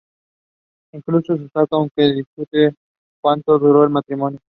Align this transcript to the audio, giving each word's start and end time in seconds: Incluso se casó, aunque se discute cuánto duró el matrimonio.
Incluso 0.93 1.37
se 1.37 1.47
casó, 1.51 1.75
aunque 1.75 1.93
se 2.07 2.13
discute 2.15 2.73
cuánto 3.21 3.59
duró 3.59 3.83
el 3.83 3.91
matrimonio. 3.91 4.39